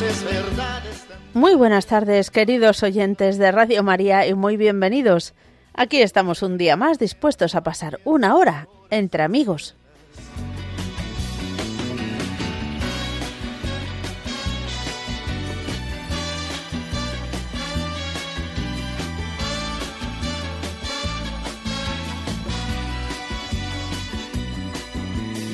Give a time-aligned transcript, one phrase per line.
[0.00, 1.06] verdades.
[1.34, 5.34] Muy buenas tardes, queridos oyentes de Radio María, y muy bienvenidos.
[5.74, 9.74] Aquí estamos un día más dispuestos a pasar una hora entre amigos.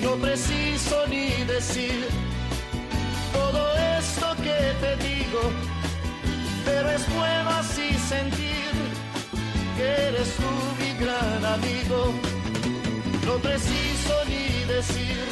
[0.02, 2.23] No preciso ni decir
[6.84, 8.72] pero es bueno así sentir
[9.76, 12.12] que eres tú mi gran amigo.
[13.26, 15.24] No preciso ni decir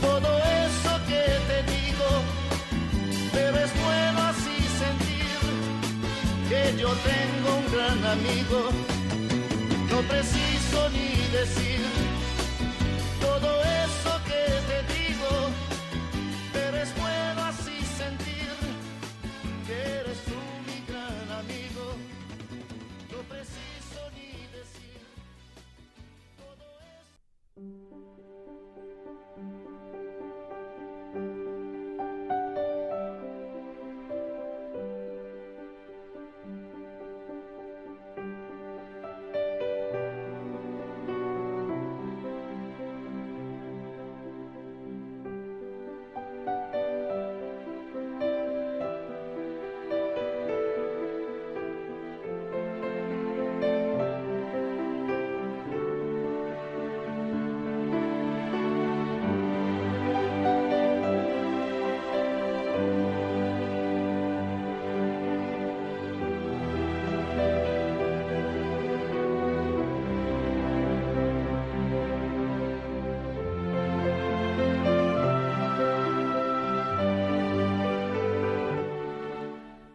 [0.00, 2.08] todo eso que te digo,
[3.32, 5.40] pero es bueno así sentir
[6.48, 8.60] que yo tengo un gran amigo.
[9.90, 11.82] No preciso ni decir
[13.20, 13.50] todo
[13.84, 15.50] eso que te digo,
[16.52, 16.90] pero es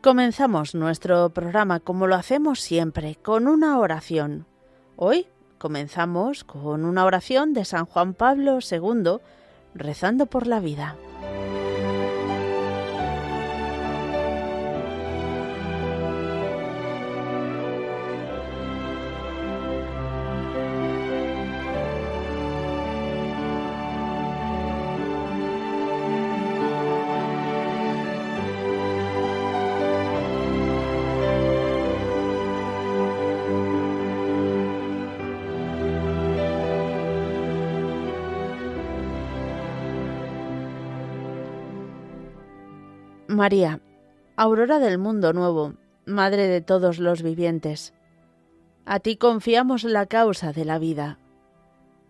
[0.07, 4.45] Comenzamos nuestro programa como lo hacemos siempre, con una oración.
[4.95, 9.17] Hoy comenzamos con una oración de San Juan Pablo II,
[9.75, 10.95] rezando por la vida.
[43.37, 43.81] María,
[44.35, 45.75] aurora del mundo nuevo,
[46.07, 47.93] Madre de todos los vivientes.
[48.83, 51.19] A ti confiamos la causa de la vida.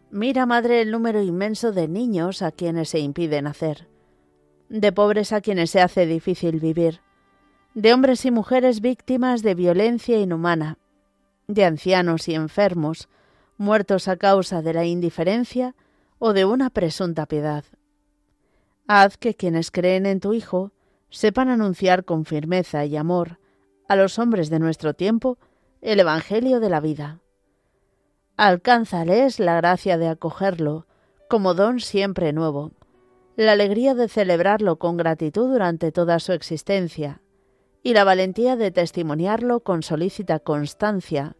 [0.09, 3.89] Mira, Madre, el número inmenso de niños a quienes se impide nacer,
[4.69, 7.01] de pobres a quienes se hace difícil vivir,
[7.73, 10.77] de hombres y mujeres víctimas de violencia inhumana,
[11.47, 13.09] de ancianos y enfermos,
[13.57, 15.75] muertos a causa de la indiferencia
[16.19, 17.65] o de una presunta piedad.
[18.87, 20.71] Haz que quienes creen en tu Hijo
[21.09, 23.39] sepan anunciar con firmeza y amor
[23.87, 25.37] a los hombres de nuestro tiempo
[25.81, 27.19] el Evangelio de la vida.
[28.35, 30.85] Alcánzales la gracia de acogerlo
[31.29, 32.71] como don siempre nuevo,
[33.35, 37.21] la alegría de celebrarlo con gratitud durante toda su existencia
[37.83, 41.35] y la valentía de testimoniarlo con solícita constancia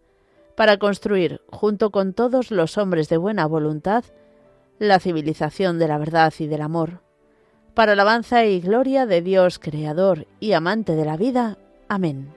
[0.56, 4.04] para construir, junto con todos los hombres de buena voluntad,
[4.80, 7.07] la civilización de la verdad y del amor
[7.78, 11.60] para alabanza y gloria de Dios Creador y amante de la vida.
[11.88, 12.37] Amén.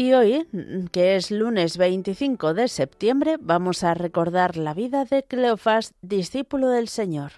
[0.00, 0.46] Y hoy,
[0.92, 6.86] que es lunes 25 de septiembre, vamos a recordar la vida de Cleofás, discípulo del
[6.86, 7.32] Señor.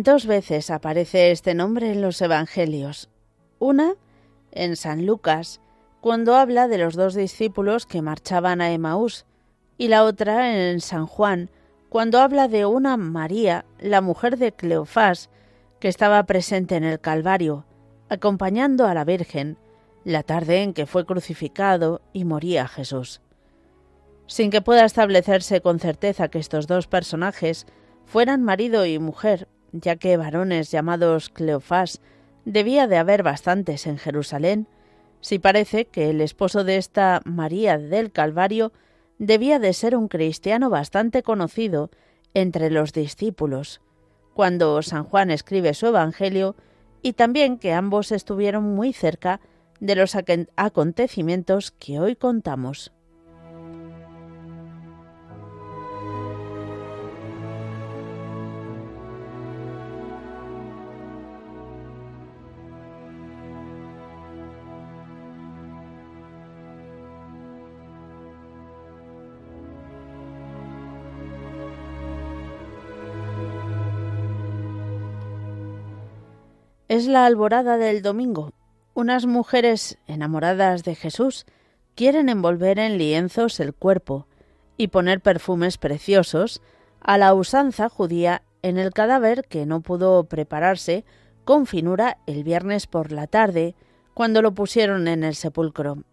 [0.00, 3.10] Dos veces aparece este nombre en los Evangelios.
[3.58, 3.96] Una
[4.52, 5.60] en San Lucas,
[6.00, 9.26] cuando habla de los dos discípulos que marchaban a Emaús,
[9.76, 11.50] y la otra en San Juan,
[11.88, 15.30] cuando habla de una María, la mujer de Cleofás,
[15.80, 17.64] que estaba presente en el Calvario,
[18.08, 19.58] acompañando a la Virgen,
[20.04, 23.20] la tarde en que fue crucificado y moría Jesús.
[24.28, 27.66] Sin que pueda establecerse con certeza que estos dos personajes
[28.06, 32.00] fueran marido y mujer, ya que varones llamados Cleofás
[32.44, 34.66] debía de haber bastantes en Jerusalén,
[35.20, 38.72] si parece que el esposo de esta María del Calvario
[39.18, 41.90] debía de ser un cristiano bastante conocido
[42.34, 43.80] entre los discípulos,
[44.34, 46.54] cuando San Juan escribe su Evangelio,
[47.02, 49.40] y también que ambos estuvieron muy cerca
[49.80, 50.16] de los
[50.56, 52.92] acontecimientos que hoy contamos.
[76.88, 78.54] Es la alborada del domingo.
[78.94, 81.44] Unas mujeres enamoradas de Jesús
[81.94, 84.26] quieren envolver en lienzos el cuerpo
[84.78, 86.62] y poner perfumes preciosos
[87.02, 91.04] a la usanza judía en el cadáver que no pudo prepararse
[91.44, 93.74] con finura el viernes por la tarde,
[94.14, 96.04] cuando lo pusieron en el sepulcro.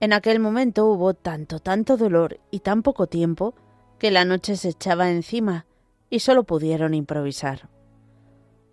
[0.00, 3.54] En aquel momento hubo tanto, tanto dolor y tan poco tiempo
[3.98, 5.66] que la noche se echaba encima
[6.08, 7.68] y solo pudieron improvisar.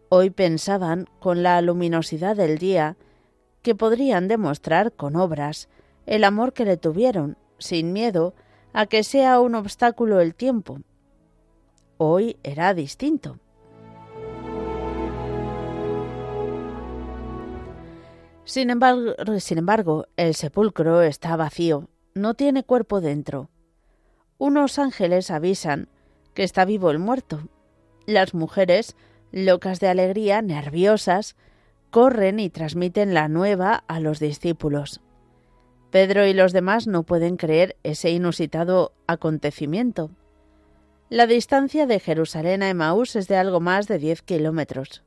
[0.09, 2.95] Hoy pensaban, con la luminosidad del día,
[3.61, 5.67] que podrían demostrar con obras
[6.05, 8.33] el amor que le tuvieron, sin miedo
[8.71, 10.79] a que sea un obstáculo el tiempo.
[11.97, 13.37] Hoy era distinto.
[18.45, 23.49] Sin embargo, sin embargo, el sepulcro está vacío, no tiene cuerpo dentro.
[24.37, 25.89] Unos ángeles avisan
[26.33, 27.41] que está vivo el muerto.
[28.05, 28.95] Las mujeres
[29.31, 31.35] locas de alegría, nerviosas,
[31.89, 35.01] corren y transmiten la nueva a los discípulos.
[35.91, 40.11] Pedro y los demás no pueden creer ese inusitado acontecimiento.
[41.09, 45.03] La distancia de Jerusalén a Emaús es de algo más de diez kilómetros.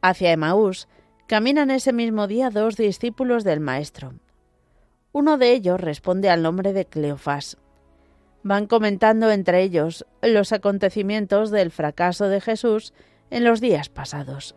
[0.00, 0.88] Hacia Emaús
[1.26, 4.14] caminan ese mismo día dos discípulos del Maestro.
[5.12, 7.58] Uno de ellos responde al nombre de Cleofás.
[8.42, 12.92] Van comentando entre ellos los acontecimientos del fracaso de Jesús
[13.34, 14.54] en los días pasados.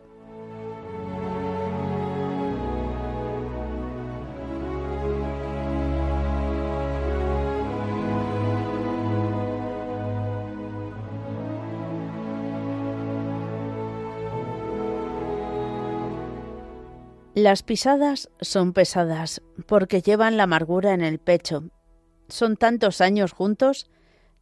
[17.34, 21.64] Las pisadas son pesadas porque llevan la amargura en el pecho.
[22.28, 23.90] Son tantos años juntos,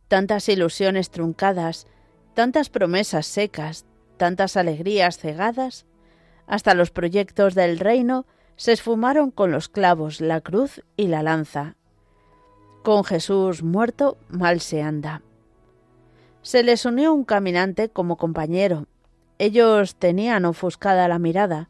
[0.09, 1.87] tantas ilusiones truncadas,
[2.35, 3.87] tantas promesas secas,
[4.17, 5.87] tantas alegrías cegadas,
[6.47, 11.77] hasta los proyectos del reino se esfumaron con los clavos, la cruz y la lanza.
[12.83, 15.23] Con Jesús muerto mal se anda.
[16.43, 18.87] Se les unió un caminante como compañero.
[19.39, 21.69] Ellos tenían ofuscada la mirada.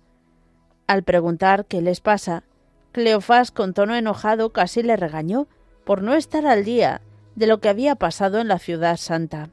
[0.87, 2.45] Al preguntar qué les pasa,
[2.93, 5.49] Cleofás con tono enojado casi le regañó
[5.85, 7.01] por no estar al día
[7.35, 9.51] de lo que había pasado en la ciudad santa.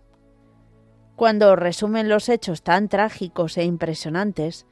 [1.16, 4.66] Cuando resumen los hechos tan trágicos e impresionantes,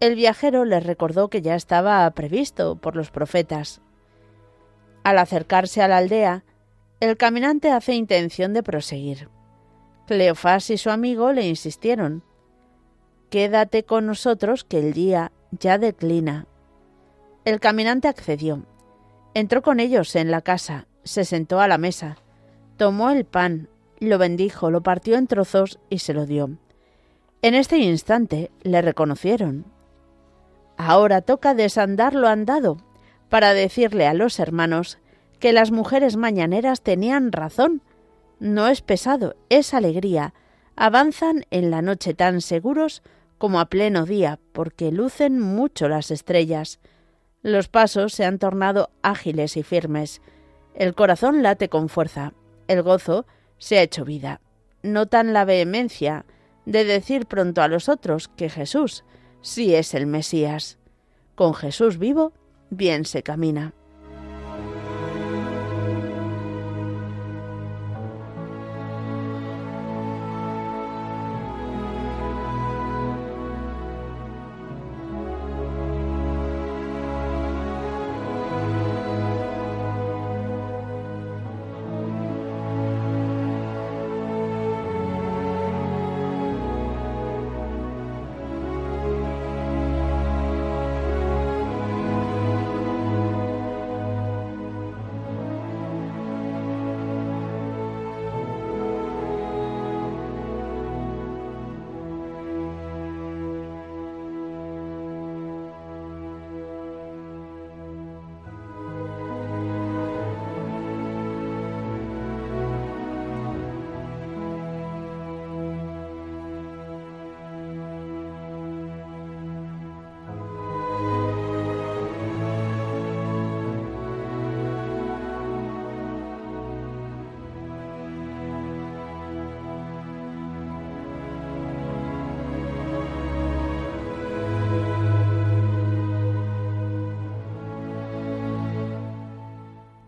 [0.00, 3.80] el viajero les recordó que ya estaba previsto por los profetas.
[5.02, 6.44] Al acercarse a la aldea,
[7.00, 9.28] el caminante hace intención de proseguir.
[10.06, 12.22] Cleofás y su amigo le insistieron.
[13.30, 16.46] Quédate con nosotros que el día ya declina.
[17.44, 18.64] El caminante accedió.
[19.32, 22.16] Entró con ellos en la casa, se sentó a la mesa,
[22.76, 23.68] tomó el pan,
[24.08, 26.50] lo bendijo, lo partió en trozos y se lo dio.
[27.42, 29.66] En este instante le reconocieron.
[30.76, 32.78] Ahora toca desandar lo andado
[33.28, 34.98] para decirle a los hermanos
[35.38, 37.82] que las mujeres mañaneras tenían razón.
[38.40, 40.34] No es pesado, es alegría.
[40.76, 43.02] Avanzan en la noche tan seguros
[43.38, 46.80] como a pleno día, porque lucen mucho las estrellas.
[47.42, 50.22] Los pasos se han tornado ágiles y firmes.
[50.74, 52.32] El corazón late con fuerza.
[52.68, 53.26] El gozo
[53.64, 54.42] se ha hecho vida.
[54.82, 56.26] Notan la vehemencia
[56.66, 59.04] de decir pronto a los otros que Jesús
[59.40, 60.76] sí es el Mesías.
[61.34, 62.34] Con Jesús vivo,
[62.68, 63.72] bien se camina.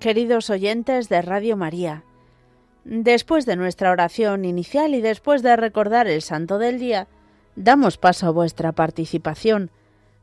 [0.06, 2.04] Queridos oyentes de Radio María.
[2.84, 7.08] Después de nuestra oración inicial y después de recordar el Santo del Día,
[7.56, 9.72] damos paso a vuestra participación.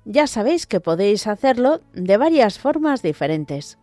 [0.05, 3.77] Ya sabéis que podéis hacerlo de varias formas diferentes.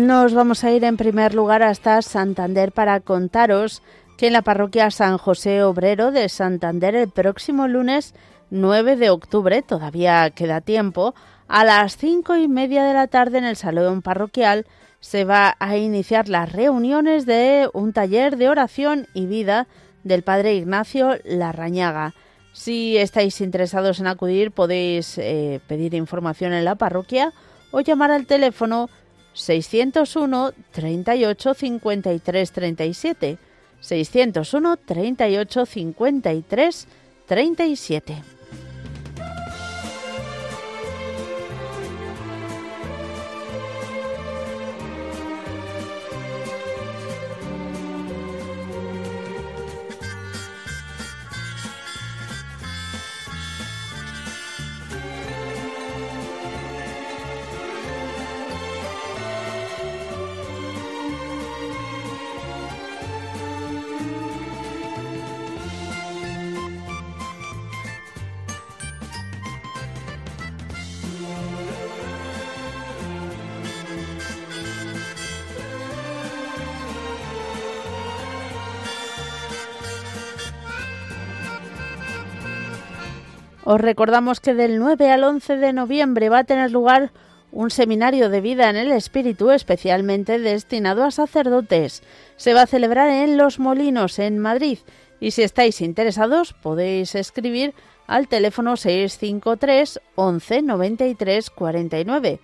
[0.05, 3.81] Nos vamos a ir en primer lugar hasta Santander para contaros
[4.19, 8.13] que en la parroquia San José Obrero de Santander el próximo lunes
[8.51, 11.15] 9 de octubre, todavía queda tiempo,
[11.47, 14.67] a las cinco y media de la tarde en el salón parroquial
[14.99, 19.67] se va a iniciar las reuniones de un taller de oración y vida
[20.03, 22.13] del padre Ignacio Larrañaga.
[22.53, 27.33] Si estáis interesados en acudir podéis eh, pedir información en la parroquia
[27.71, 28.87] o llamar al teléfono
[29.35, 33.37] 601 38 53 37.
[33.81, 36.87] 601 38 53
[37.27, 38.34] 37.
[83.65, 87.11] Os recordamos que del 9 al 11 de noviembre va a tener lugar
[87.51, 92.03] un seminario de vida en el espíritu especialmente destinado a sacerdotes.
[92.37, 94.77] Se va a celebrar en Los Molinos, en Madrid.
[95.19, 97.73] Y si estáis interesados, podéis escribir
[98.05, 102.39] al teléfono 653 11 93 49.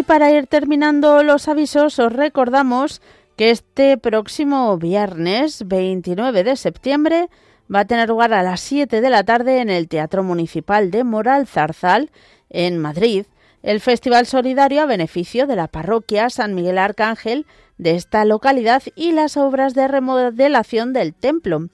[0.00, 3.02] Y para ir terminando los avisos, os recordamos
[3.36, 7.28] que este próximo viernes 29 de septiembre
[7.72, 11.04] va a tener lugar a las 7 de la tarde en el Teatro Municipal de
[11.04, 12.10] Moral Zarzal,
[12.48, 13.26] en Madrid,
[13.62, 17.44] el Festival Solidario a beneficio de la parroquia San Miguel Arcángel
[17.76, 21.68] de esta localidad y las obras de remodelación del templo.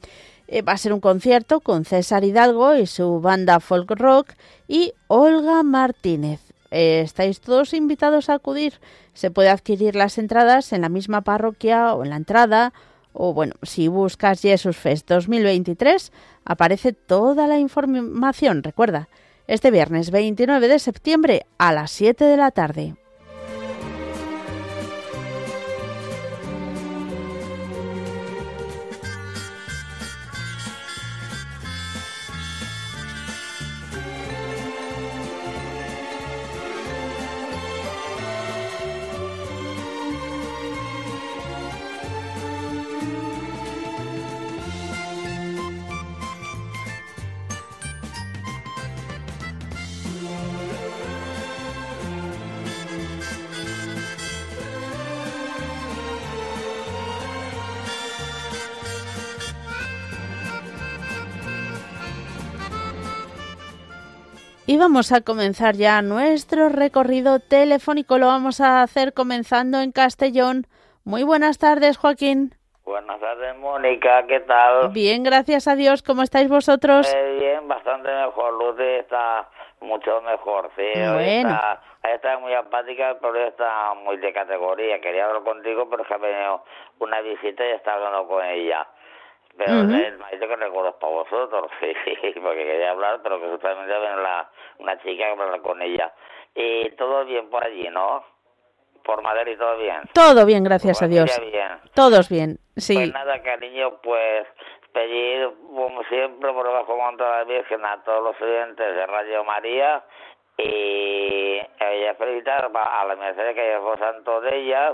[0.48, 4.32] Eh, va a ser un concierto con César Hidalgo y su banda folk rock
[4.66, 6.45] y Olga Martínez.
[6.76, 8.80] Eh, estáis todos invitados a acudir.
[9.14, 12.74] Se puede adquirir las entradas en la misma parroquia o en la entrada.
[13.14, 16.12] O bueno, si buscas Jesus Fest 2023,
[16.44, 18.62] aparece toda la información.
[18.62, 19.08] Recuerda,
[19.46, 22.94] este viernes 29 de septiembre a las 7 de la tarde.
[64.86, 68.18] Vamos a comenzar ya nuestro recorrido telefónico.
[68.18, 70.68] Lo vamos a hacer comenzando en Castellón.
[71.04, 72.54] Muy buenas tardes, Joaquín.
[72.84, 74.90] Buenas tardes, Mónica, ¿qué tal?
[74.90, 76.04] Bien, gracias a Dios.
[76.04, 77.12] ¿Cómo estáis vosotros?
[77.12, 78.52] Eh, bien, bastante mejor.
[78.52, 79.48] Luz está
[79.80, 80.86] mucho mejor, sí.
[80.94, 81.50] Bueno.
[81.50, 81.82] Está,
[82.14, 85.00] está muy apática, pero está muy de categoría.
[85.00, 86.62] Quería hablar contigo, pero que ha venido
[87.00, 88.86] una visita y está hablando con ella.
[89.56, 91.94] Pero me ha dicho que recuerdos para vosotros, sí,
[92.40, 96.12] porque quería hablar, pero que justamente viene la, una chica que hablar con ella.
[96.54, 98.24] Y todo bien por allí, ¿no?
[99.02, 100.02] Por Madrid, todo bien.
[100.12, 101.40] Todo bien, gracias a Familia Dios.
[101.52, 101.68] bien.
[101.94, 102.94] Todos bien, sí.
[102.94, 104.46] Pues nada, cariño, pues
[104.92, 110.02] pedir, como siempre, por bajo de la Virgen a todos los oyentes de Radio María
[110.58, 114.92] y ella felicitar a la Mercedes que es el santo de ellas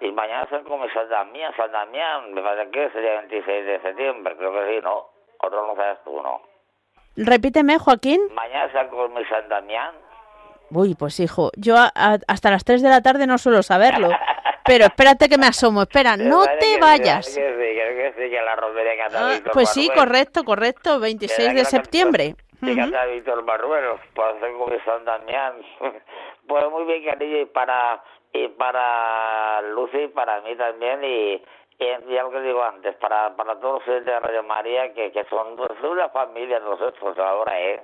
[0.00, 4.36] y mañana son como San Damián, San Damián, me parece que sería 26 de septiembre,
[4.36, 5.08] creo que sí, ¿no?
[5.40, 6.40] Otro no sabes tú, ¿no?
[7.16, 8.20] Repíteme, Joaquín.
[8.34, 9.94] Mañana San mi San Damián.
[10.70, 14.08] Uy, pues hijo, yo a- a- hasta las 3 de la tarde no suelo saberlo.
[14.66, 17.38] Pero espérate que me asomo, espera, no te vayas.
[19.52, 22.34] pues sí, correcto, correcto, 26 de septiembre.
[22.64, 25.54] Fíjate a Víctor Barruelo, por ser como San Damián.
[26.46, 31.42] Pues muy bien, cariño, y para, y para Lucy y para mí también, y,
[31.78, 35.24] y ya lo que digo antes, para, para todos los de Radio María, que, que
[35.24, 37.82] son, pues, son una familia nosotros ahora, ¿eh?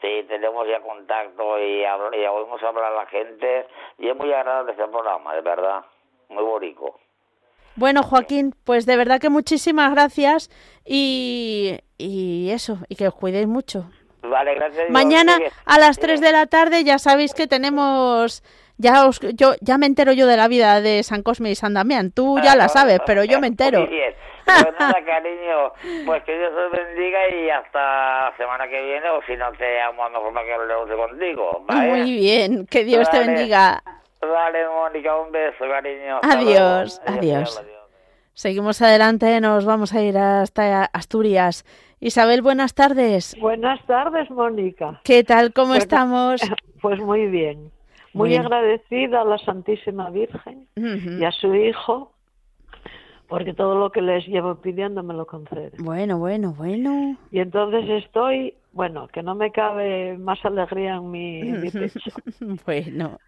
[0.00, 3.66] Sí, tenemos ya contacto y, habl- y oímos hablar a la gente,
[3.98, 5.84] y es muy agradable este programa, de verdad,
[6.28, 6.94] muy bonito.
[7.74, 10.48] Bueno, Joaquín, pues de verdad que muchísimas gracias
[10.84, 13.90] y, y eso, y que os cuidéis mucho.
[14.22, 14.90] Vale, gracias.
[14.90, 16.08] Mañana a las Sigue.
[16.08, 18.42] 3 de la tarde ya sabéis que tenemos...
[18.76, 21.74] Ya, os, yo, ya me entero yo de la vida de San Cosme y San
[21.74, 22.12] Damián.
[22.12, 23.80] Tú ya la sabes, pero yo me entero.
[23.80, 24.14] Muy bien.
[24.50, 25.72] Pues nada, cariño,
[26.06, 27.78] pues que Dios os bendiga y hasta
[28.30, 30.88] la semana que viene, o si no te amo a lo mejor para que hablemos
[30.90, 31.88] contigo, ¿vale?
[31.88, 33.32] Muy bien, que Dios te Vale.
[33.32, 33.80] bendiga.
[34.20, 36.18] Vale, Mónica, un beso, cariño.
[36.22, 37.58] Adiós, adiós.
[37.58, 37.78] adiós.
[38.34, 41.64] Seguimos adelante, nos vamos a ir hasta Asturias.
[42.00, 43.36] Isabel, buenas tardes.
[43.40, 45.00] Buenas tardes, Mónica.
[45.04, 45.52] ¿Qué tal?
[45.52, 46.40] ¿Cómo Bueno, estamos?
[46.80, 47.70] Pues muy bien.
[48.14, 52.12] Muy agradecida a la Santísima Virgen y a su Hijo,
[53.28, 55.72] porque todo lo que les llevo pidiendo me lo concede.
[55.78, 57.16] Bueno, bueno, bueno.
[57.30, 62.00] Y entonces estoy, bueno, que no me cabe más alegría en mi, en mi pecho.
[62.64, 63.18] Bueno,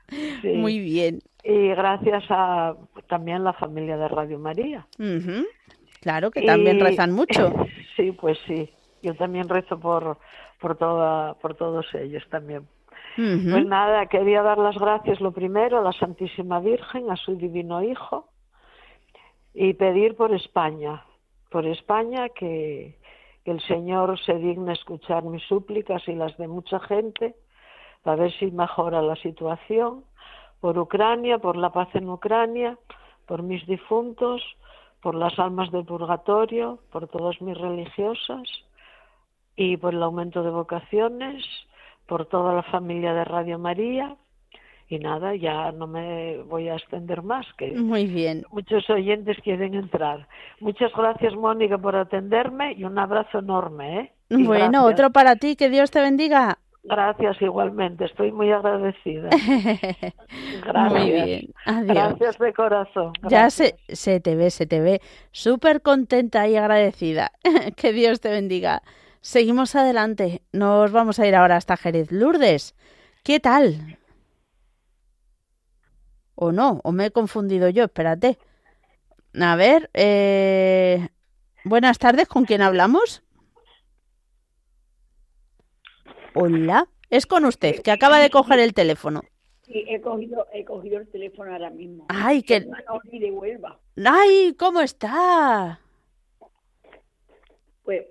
[0.40, 0.48] Sí.
[0.54, 1.20] muy bien.
[1.44, 2.74] Y gracias a
[3.08, 4.86] también la familia de Radio María.
[4.98, 5.44] Ujú.
[6.02, 7.52] Claro que también Y- rezan mucho.
[7.96, 8.70] Sí, pues sí.
[9.02, 10.16] Yo también rezo por,
[10.58, 12.66] por, toda, por todos ellos también.
[13.16, 17.82] Pues nada, quería dar las gracias lo primero a la Santísima Virgen, a su Divino
[17.82, 18.30] Hijo,
[19.52, 21.04] y pedir por España,
[21.50, 22.96] por España que,
[23.44, 27.34] que el Señor se digne escuchar mis súplicas y las de mucha gente,
[28.04, 30.04] a ver si mejora la situación,
[30.60, 32.78] por Ucrania, por la paz en Ucrania,
[33.26, 34.40] por mis difuntos,
[35.02, 38.48] por las almas del purgatorio, por todas mis religiosas
[39.56, 41.44] y por el aumento de vocaciones,
[42.06, 44.16] por toda la familia de Radio María.
[44.88, 48.44] Y nada, ya no me voy a extender más, que Muy bien.
[48.52, 50.28] muchos oyentes quieren entrar.
[50.60, 54.00] Muchas gracias, Mónica, por atenderme y un abrazo enorme.
[54.00, 54.12] ¿eh?
[54.28, 54.92] Y Bueno, gracias.
[54.92, 56.58] otro para ti, que Dios te bendiga.
[56.84, 59.28] Gracias igualmente, estoy muy agradecida.
[60.66, 60.92] Gracias.
[60.92, 61.54] Muy bien.
[61.64, 61.94] Adiós.
[61.94, 63.12] Gracias de corazón.
[63.28, 63.74] Ya se
[64.20, 67.30] te ve, se te ve súper contenta y agradecida.
[67.76, 68.82] que Dios te bendiga.
[69.20, 70.42] Seguimos adelante.
[70.52, 72.10] Nos vamos a ir ahora hasta Jerez.
[72.10, 72.74] Lourdes,
[73.22, 73.98] ¿qué tal?
[76.34, 76.80] ¿O no?
[76.82, 77.84] ¿O me he confundido yo?
[77.84, 78.38] Espérate.
[79.40, 81.08] A ver, eh...
[81.64, 83.22] buenas tardes, ¿con quién hablamos?
[86.34, 89.22] Hola, es con usted, que acaba de coger el teléfono.
[89.62, 92.06] Sí, he cogido, he cogido el teléfono ahora mismo.
[92.08, 92.60] Ay, que...
[92.60, 93.78] De Huelva.
[94.04, 95.80] ¡Ay, cómo está!
[97.84, 98.06] Pues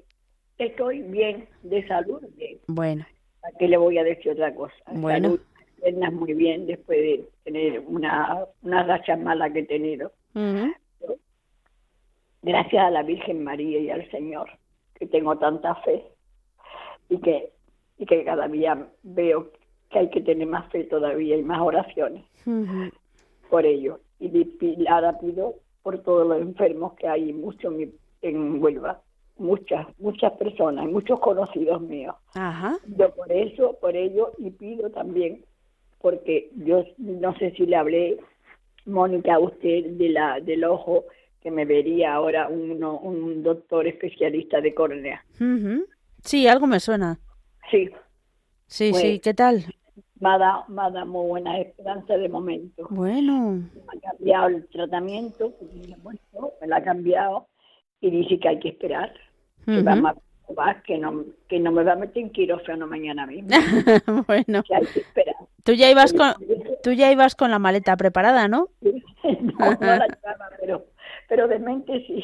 [0.57, 2.59] estoy bien, de salud, bien.
[2.67, 3.05] Bueno,
[3.43, 4.75] ¿A qué le voy a decir otra cosa?
[4.91, 5.29] Bueno.
[5.29, 5.41] Salud,
[5.81, 10.11] piernas muy bien después de tener una, una racha mala que he tenido.
[10.35, 10.73] ujú,
[12.43, 14.49] Gracias a la Virgen María y al Señor,
[14.95, 16.03] que tengo tanta fe
[17.09, 17.51] y que,
[18.01, 19.51] y que cada día veo
[19.91, 22.25] que hay que tener más fe todavía y más oraciones
[23.49, 23.99] por ello.
[24.19, 27.73] Y ahora pido por todos los enfermos que hay muchos
[28.23, 29.01] en, Huelva,
[29.37, 32.15] muchas, muchas personas, muchos conocidos míos.
[32.33, 32.77] Ajá.
[32.87, 35.45] Yo por eso, por ello, y pido también,
[35.99, 38.17] porque yo no sé si le hablé,
[38.85, 41.05] Mónica, a usted de la, del ojo,
[41.41, 45.23] que me vería ahora uno, un doctor especialista de córnea.
[46.23, 47.19] Sí, algo me suena.
[47.71, 47.89] Sí,
[48.67, 49.65] Sí, Pues, sí, ¿qué tal?
[50.19, 52.87] Me ha, dado, me ha dado muy buena esperanza de momento.
[52.89, 55.53] Bueno, Me ha cambiado el tratamiento,
[56.61, 57.47] me, lo ha cambiado
[57.99, 59.11] y dice que hay que esperar.
[59.65, 60.13] Que, vamos
[60.57, 63.49] a que, no, que no me va a meter en quirófano mañana mismo.
[64.27, 64.63] bueno.
[64.63, 65.35] que hay que esperar.
[65.63, 66.33] Tú ya ibas con,
[66.81, 68.69] tú ya ibas con la maleta preparada, ¿no?
[68.81, 70.85] no, no la llevaba, pero,
[71.27, 72.23] pero de mente sí.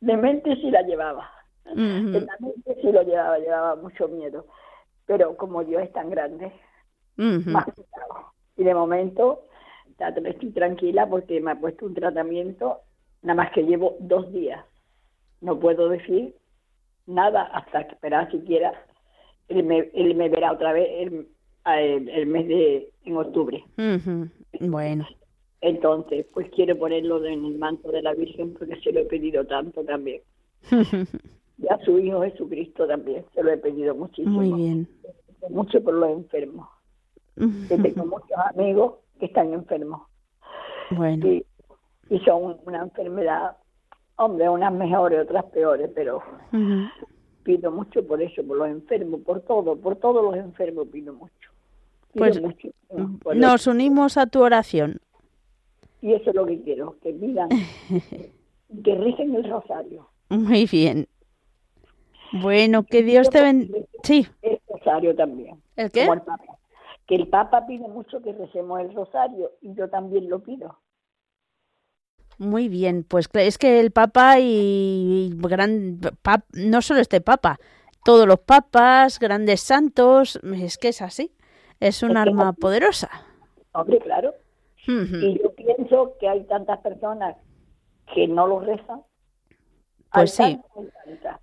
[0.00, 1.28] De mente sí la llevaba.
[1.72, 2.16] Ujú.
[2.16, 4.46] En la mente sí lo llevaba, llevaba mucho miedo.
[5.06, 6.52] Pero como Dios es tan grande,
[7.16, 8.32] más cuidado.
[8.56, 9.42] Y de momento
[10.24, 12.80] estoy tranquila porque me ha puesto un tratamiento,
[13.22, 14.64] nada más que llevo dos días.
[15.40, 16.34] No puedo decir
[17.06, 18.72] nada hasta esperar siquiera.
[19.48, 21.28] Él me, él me verá otra vez el,
[21.66, 23.64] el, el mes de en octubre.
[24.60, 25.06] Bueno,
[25.60, 29.44] Entonces, pues quiero ponerlo en el manto de la Virgen porque se lo he pedido
[29.46, 30.22] tanto también.
[31.58, 34.40] Y a su Hijo Jesucristo también se lo he pedido muchísimo.
[34.42, 34.88] muy bien.
[35.50, 36.68] Mucho por los enfermos.
[37.68, 40.02] Que tengo muchos amigos que están enfermos.
[40.90, 41.44] Bueno, Y,
[42.10, 43.56] y son una enfermedad,
[44.16, 46.22] hombre, unas mejores, otras peores, pero
[47.42, 51.50] pido mucho por eso, por los enfermos, por todo, por todos los enfermos pido mucho.
[52.12, 53.34] Pido Pues, mucho eso.
[53.34, 54.98] nos unimos a tu oración.
[56.02, 57.48] Y eso es lo que quiero, que pidan,
[58.84, 60.08] que rigen el rosario.
[60.28, 61.06] Muy bien.
[62.32, 63.86] Bueno, que Dios te bendiga.
[64.02, 65.62] Sí, El rosario también.
[65.76, 66.00] ¿el qué?
[66.02, 66.58] como el Papa.
[67.06, 70.78] Que el Papa pide mucho que recemos el rosario y yo también lo pido.
[72.38, 77.58] Muy bien, pues es que el Papa y, y gran pap- no solo este Papa,
[78.04, 81.34] todos los papas, grandes santos, es que es así.
[81.80, 83.10] Es un Es arma poderosa.
[83.72, 84.34] Hombre, claro.
[84.86, 87.36] Y yo pienso que hay tantas personas
[88.14, 89.02] que no lo rezan.
[90.12, 90.62] Pues Hay sí.
[90.62, 91.40] tantas, hay tantas.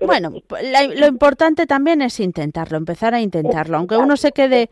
[0.00, 4.68] Bueno, pues la- lo importante también es intentarlo, empezar a intentarlo, aunque uno se quede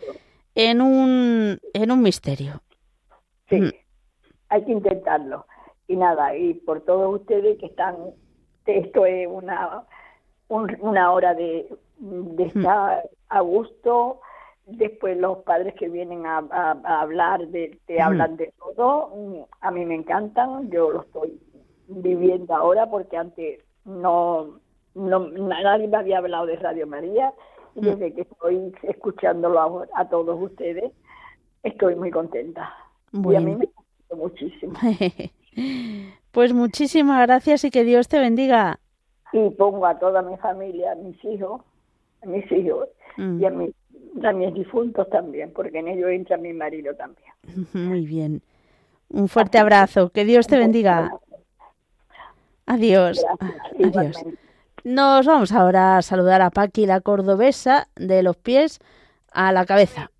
[0.54, 2.60] en un, en un misterio.
[3.48, 3.70] Sí, Mm.
[4.48, 5.46] hay que intentarlo.
[5.88, 7.96] Y nada, y por todos ustedes que están,
[8.66, 9.84] esto es una,
[10.48, 11.66] un- una hora de,
[11.98, 14.20] de estar a gusto.
[14.66, 18.02] Después los padres que vienen a, a- a hablar, de, te Ujú.
[18.04, 19.10] hablan de todo.
[19.14, 21.38] Mm, A mí me encantan, yo lo estoy
[21.88, 24.60] viviendo ahora porque antes no,
[24.94, 27.32] no nadie me había hablado de Radio María.
[27.74, 27.84] Y Mm.
[27.84, 30.92] desde que estoy escuchándolo ahora a todos ustedes,
[31.62, 32.74] estoy muy contenta.
[33.12, 34.74] Y a mí me gusta muchísimo.
[36.32, 38.80] Pues muchísimas gracias y que Dios te bendiga.
[39.34, 41.60] Y pongo a toda mi familia, a mis hijos,
[42.22, 43.70] a mis hijos Mm, y a mis,
[44.24, 47.28] a mis difuntos también, porque en ellos entra mi marido también.
[47.74, 48.40] Muy bien.
[49.10, 50.08] Un fuerte abrazo.
[50.08, 51.12] Que Dios te bendiga.
[52.64, 53.22] Adiós.
[53.78, 54.24] Gracias, Adiós.
[54.84, 58.80] Nos vamos ahora a saludar a Paqui, la cordobesa, de los pies
[59.32, 60.10] a la cabeza.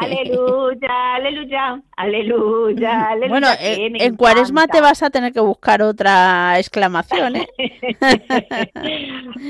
[0.00, 3.28] Aleluya, aleluya, aleluya, aleluya.
[3.28, 7.48] Bueno, que en, Cuaresma te vas a tener que buscar otra exclamación, ¿eh?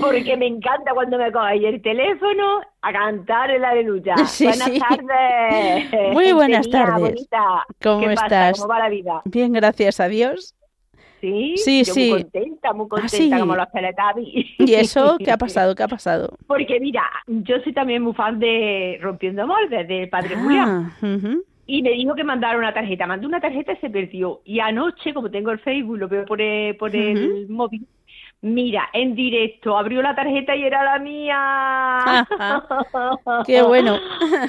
[0.00, 4.14] Porque me encanta cuando me cogáis el teléfono a cantar el aleluya.
[4.26, 4.78] Sí, buenas sí.
[4.78, 6.12] tardes.
[6.12, 7.10] Muy buenas gente mía, tardes.
[7.10, 7.66] bonita.
[7.82, 8.24] ¿Cómo ¿Qué pasa?
[8.24, 8.60] estás?
[8.60, 9.22] ¿Cómo va la vida?
[9.26, 10.54] Bien, gracias a Dios.
[11.22, 12.10] Sí, Sí, yo sí.
[12.10, 13.30] muy contenta, muy contenta sí?
[13.30, 14.46] como los Teletubbies.
[14.58, 15.74] ¿Y eso qué ha pasado?
[15.76, 16.36] ¿Qué ha pasado?
[16.48, 20.92] Porque mira, yo soy también muy fan de Rompiendo Moldes, de Padre Julián.
[21.00, 21.44] Ah, ujú.
[21.64, 23.06] Y me dijo que mandara una tarjeta.
[23.06, 24.40] Mandé una tarjeta y se perdió.
[24.44, 27.86] Y anoche, como tengo el Facebook, lo veo por el, por el móvil.
[28.44, 32.26] Mira, en directo, abrió la tarjeta y era la mía.
[33.46, 33.94] Qué bueno.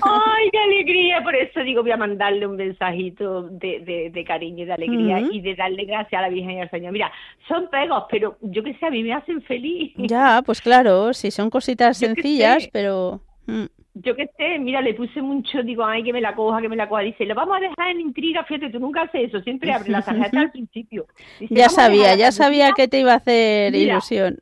[0.02, 1.22] Ay, qué alegría.
[1.22, 5.20] Por eso digo, voy a mandarle un mensajito de, de, de cariño y de alegría
[5.20, 6.92] y de darle gracias a la Virgen y al Señor.
[6.92, 7.12] Mira,
[7.48, 9.94] son pegos, pero yo que sé, a mí me hacen feliz.
[9.98, 13.22] Ya, pues claro, sí, son cositas Yo sencillas, pero...
[13.48, 16.70] mm, Yo que sé, mira, le puse mucho, digo, ay, que me la coja, que
[16.70, 17.02] me la coja.
[17.04, 20.02] Dice, lo vamos a dejar en intriga, fíjate, tú nunca haces eso, siempre abre la
[20.02, 21.06] tarjeta al principio.
[21.40, 22.76] Dice, Ya "Vamos a dejar sabía, ya sabía tarjetita".
[22.76, 23.94] que te iba a hacer Mira.
[23.94, 24.40] ilusión.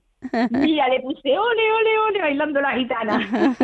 [0.51, 3.17] Mira, le puse ole, ole, ole, bailando la gitana.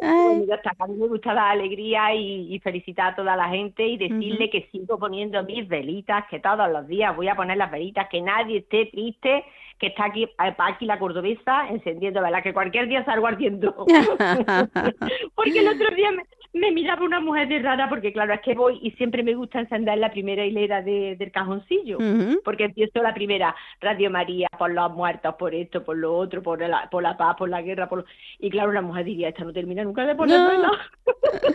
[0.00, 3.34] bueno, ya está, que a mí me gusta dar alegría y, y felicitar a toda
[3.34, 7.34] la gente y decirle que sigo poniendo mis velitas, que todos los días voy a
[7.34, 9.44] poner las velitas, que nadie esté triste,
[9.78, 13.74] que está aquí, eh, aquí la cordobesa encendiendo velas, que cualquier día salgo ardiendo.
[15.34, 16.24] porque el otro día me,
[16.56, 19.60] me miraba una mujer de rara, porque claro, es que voy y siempre me gusta
[19.60, 22.40] encender la primera hilera de- del cajoncillo Ujú.
[22.44, 26.60] porque empiezo la primera Radio María por los muertos, por esto, por lo otro, por
[26.60, 28.04] la, por la paz, por la guerra, por lo-
[28.38, 30.48] y claro, una mujer diría, esta no termina nunca de poner No.
[30.48, 30.70] vela".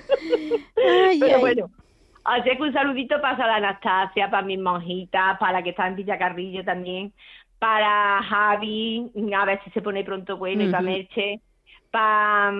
[1.07, 1.41] Ay, Pero ay.
[1.41, 1.69] bueno,
[2.23, 5.95] así que un saludito para la Anastasia, para mis monjitas, para la que está en
[5.95, 7.13] Villacarrillo también,
[7.59, 10.81] para Javi, a ver si se pone pronto bueno, y para.
[10.81, 11.41] Merche,
[11.91, 12.53] para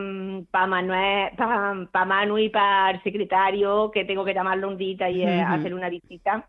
[0.52, 5.10] pa Manuel, para pa Manu y para el secretario, que tengo que llamarlo un día
[5.10, 6.48] y eh, hacer una visita.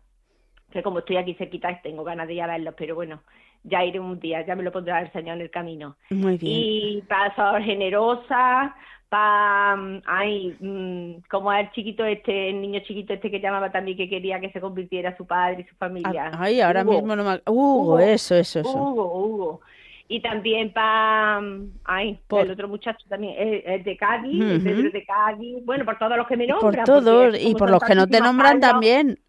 [0.69, 3.21] Que como estoy aquí cerquita, tengo ganas de ir a verlos, pero bueno,
[3.63, 5.95] ya iré un día, ya me lo pondrá el Señor en el camino.
[6.09, 6.51] Muy bien.
[6.51, 8.75] Y para ser generosa,
[9.07, 14.09] para, ay, mm, como el chiquito este, el niño chiquito este que llamaba también que
[14.09, 16.31] quería que se convirtiera su padre y su familia.
[16.37, 17.39] Ay, ahora mismo no me...
[17.45, 18.69] Hugo, eso, eso, eso.
[18.69, 19.61] Hugo, Hugo
[20.07, 21.41] y también para
[21.85, 25.65] ay el otro muchacho también es, de Cádiz Pedro de Cádiz.
[25.65, 28.19] Bueno por todos los que me nombran por todos y por los que no te
[28.19, 29.19] nombran también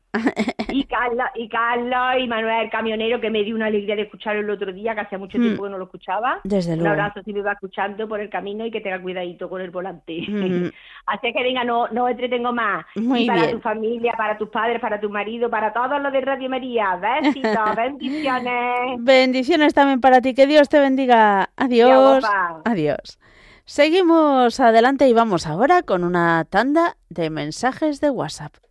[0.69, 4.51] y Carlos, y Carlos y Manuel Camionero, que me dio una alegría de escucharlo el
[4.51, 5.67] otro día, que hacía mucho tiempo mm.
[5.67, 6.41] que no lo escuchaba.
[6.45, 9.61] Desde Un abrazo si me va escuchando por el camino y que tenga cuidadito con
[9.61, 10.25] el volante.
[10.29, 10.71] Mm.
[11.07, 12.87] Así que venga, no, no entretengo más.
[12.97, 16.21] Muy y para tu familia, para tus padres, para tu marido, para todos los de
[16.21, 16.97] Radio María.
[16.97, 18.99] Besitos, bendiciones.
[18.99, 20.35] Bendiciones también para ti.
[20.35, 21.51] Que Dios te bendiga.
[21.57, 22.25] Adiós.
[22.65, 23.19] Adiós.
[23.67, 28.64] Seguimos adelante y vamos ahora con una tanda de mensajes de WhatsApp.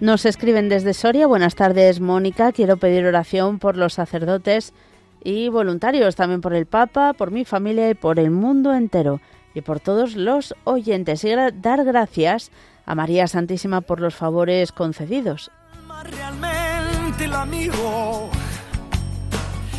[0.00, 1.26] Nos escriben desde Soria.
[1.26, 2.52] Buenas tardes, Mónica.
[2.52, 4.72] Quiero pedir oración por los sacerdotes
[5.22, 9.20] y voluntarios, también por el Papa, por mi familia y por el mundo entero
[9.54, 11.22] y por todos los oyentes.
[11.24, 12.50] Y dar gracias
[12.86, 15.50] a María Santísima por los favores concedidos.
[16.02, 18.30] Realmente el amigo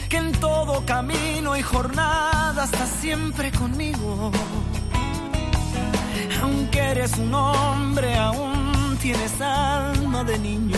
[0.07, 4.31] que en todo camino y jornada siempre conmigo.
[6.43, 8.70] Aunque eres un hombre aún
[9.01, 10.77] tienes alma de niño,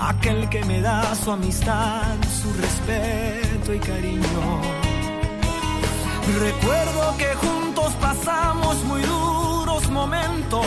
[0.00, 4.60] aquel que me da su amistad, su respeto y cariño.
[6.40, 10.66] Recuerdo que juntos pasamos muy duros momentos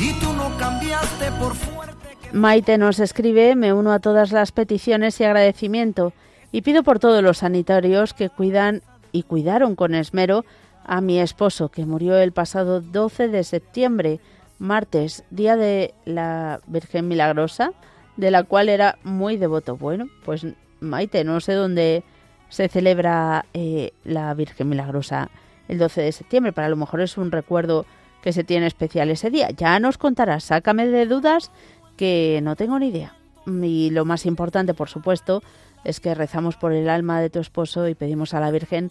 [0.00, 2.16] y tú no cambiaste por fuerte.
[2.32, 6.12] Maite nos escribe, me uno a todas las peticiones y agradecimiento
[6.50, 10.44] y pido por todos los sanitarios que cuidan y cuidaron con esmero
[10.90, 14.18] a mi esposo, que murió el pasado 12 de septiembre,
[14.58, 17.70] martes, día de la Virgen Milagrosa,
[18.16, 19.76] de la cual era muy devoto.
[19.76, 20.44] Bueno, pues
[20.80, 22.02] Maite, no sé dónde
[22.48, 25.30] se celebra eh, la Virgen Milagrosa
[25.68, 27.86] el 12 de septiembre, para lo mejor es un recuerdo
[28.20, 29.50] que se tiene especial ese día.
[29.50, 31.52] Ya nos contarás, sácame de dudas
[31.96, 33.14] que no tengo ni idea.
[33.46, 35.40] Y lo más importante, por supuesto,
[35.84, 38.90] es que rezamos por el alma de tu esposo y pedimos a la Virgen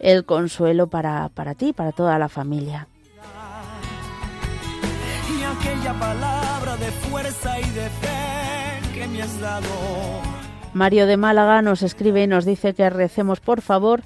[0.00, 2.88] el consuelo para, para ti, para toda la familia.
[5.58, 9.66] Aquella palabra de fuerza y de fe que me has dado.
[10.72, 14.02] Mario de Málaga nos escribe y nos dice que recemos por favor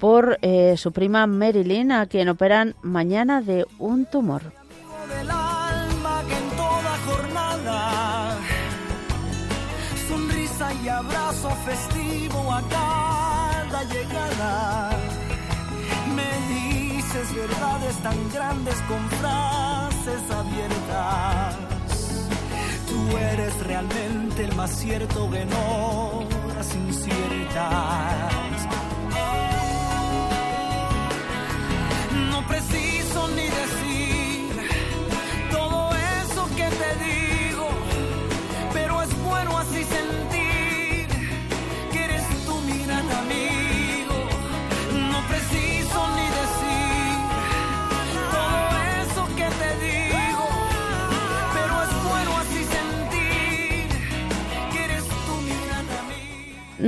[0.00, 4.42] por eh, su prima Marilyn, a quien operan mañana de un tumor.
[5.08, 8.36] Del alma que en toda jornada,
[10.08, 14.97] sonrisa y abrazo festivo a cada llegada
[17.48, 21.56] verdades tan grandes con frases abiertas.
[22.88, 26.24] Tú eres realmente el más cierto que no
[26.54, 28.16] las inciertas.
[32.30, 34.70] No preciso ni decir
[35.50, 35.90] todo
[36.22, 37.68] eso que te digo,
[38.72, 40.07] pero es bueno así sentir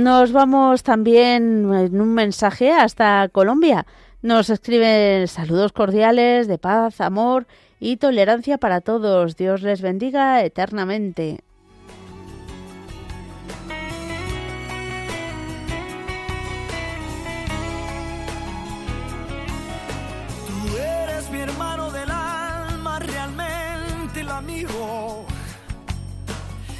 [0.01, 3.85] Nos vamos también en un mensaje hasta Colombia.
[4.23, 7.45] Nos escriben saludos cordiales de paz, amor
[7.79, 9.37] y tolerancia para todos.
[9.37, 11.43] Dios les bendiga eternamente.
[20.47, 25.27] Tú eres mi hermano del alma, realmente el amigo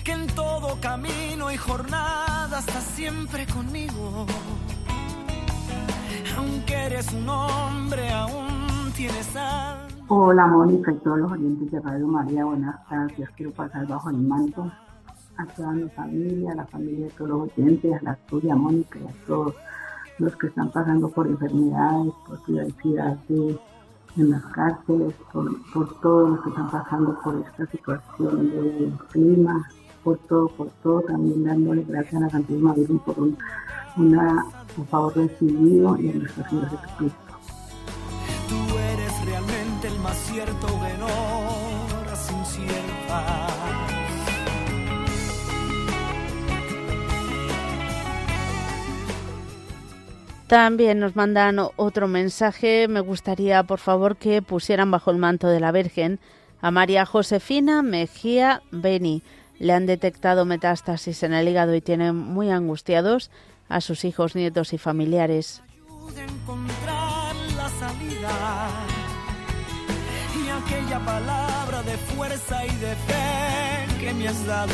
[0.03, 2.30] que en todo camino y jornada
[2.67, 4.25] está siempre conmigo.
[6.37, 9.87] Aunque eres un hombre, aún tienes alma.
[10.07, 13.29] Hola Mónica y todos los oyentes de Radio María, buenas tardes.
[13.35, 14.71] Quiero pasar bajo el manto
[15.37, 18.99] a toda mi familia, a la familia de todos los oyentes, a la tuya Mónica
[18.99, 19.55] y a todos
[20.19, 23.17] los que están pasando por enfermedades, por diversidad
[24.17, 29.67] en las cárceles, por, por todos los que están pasando por esta situación de clima,
[30.03, 33.37] por todo, por todo, también dándole gracias a la Santísima Virgen por un,
[33.97, 34.45] una,
[34.89, 37.17] favor recibido y a nuestro Señor Jesucristo.
[39.25, 43.51] realmente el más cierto en horas inciertas.
[50.47, 52.89] También nos mandan otro mensaje.
[52.89, 56.19] Me gustaría, por favor, que pusieran bajo el manto de la Virgen
[56.59, 59.23] a María Josefina Mejía Beni.
[59.61, 63.29] Le han detectado metástasis en el hígado y tienen muy angustiados
[63.69, 65.61] a sus hijos, nietos y familiares.
[66.17, 68.69] Encontrar la salida
[70.35, 74.73] y aquella palabra de fuerza y de fe que me has dado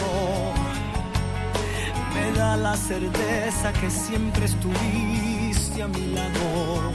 [2.14, 6.94] me da la certeza que siempre estuviste a mi lado.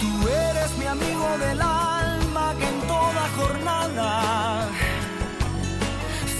[0.00, 4.68] Tú eres mi amigo del alma que en toda jornada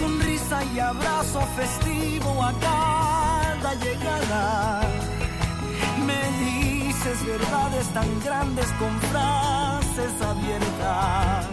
[0.05, 4.83] sonrisa y abrazo festivo a cada llegada.
[6.07, 11.47] Me dices verdades tan grandes con frases abiertas.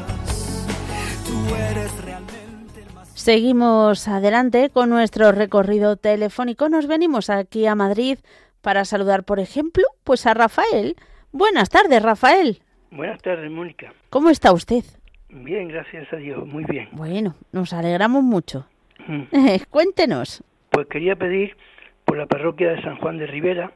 [1.26, 6.68] Tú eres realmente el más Seguimos adelante con nuestro recorrido telefónico.
[6.68, 8.20] Nos venimos aquí a Madrid
[8.62, 10.96] para saludar, por ejemplo, pues a Rafael.
[11.32, 12.62] Buenas tardes, Rafael.
[12.92, 13.94] Buenas tardes, Mónica.
[14.10, 14.84] ¿Cómo está usted?
[15.32, 16.90] Bien, gracias a Dios, muy bien.
[16.92, 18.68] Bueno, nos alegramos mucho.
[19.08, 19.24] Mm.
[19.70, 20.44] Cuéntenos.
[20.70, 21.56] Pues quería pedir
[22.04, 23.72] por la parroquia de San Juan de Rivera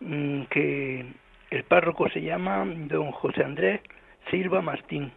[0.00, 1.04] mm, que
[1.50, 3.80] el párroco se llama don José Andrés
[4.30, 5.10] Silva Martín.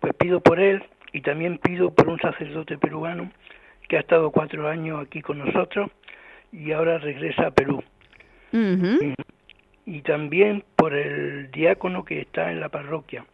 [0.00, 3.30] Pues pido por él y también pido por un sacerdote peruano
[3.88, 5.90] que ha estado cuatro años aquí con nosotros
[6.52, 7.82] y ahora regresa a Perú.
[8.50, 9.14] Ujú.
[9.84, 13.26] y también por el diácono que está en la parroquia